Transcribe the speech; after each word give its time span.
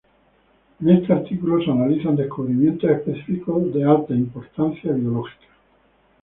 En 0.79 0.89
este 0.89 1.13
artículo 1.13 1.63
se 1.63 1.69
analizan 1.69 2.15
descubrimientos 2.15 2.89
específicos 2.89 3.71
de 3.71 3.83
alta 3.83 4.15
importancia 4.15 4.93
biológica. 4.93 5.45